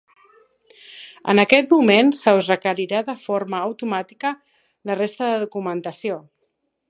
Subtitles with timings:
[1.33, 4.33] En aquest moment se us requerirà de forma automàtica
[4.91, 6.19] la resta de documentació.